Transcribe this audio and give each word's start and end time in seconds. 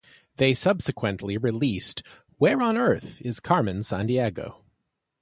They 0.37 0.55
subsequently 0.55 1.37
released 1.37 2.01
Where 2.39 2.59
on 2.63 2.75
Earth 2.75 3.21
Is 3.21 3.39
Carmen 3.39 3.81
Sandiego? 3.81 4.63